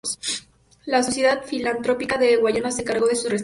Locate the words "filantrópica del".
1.43-2.39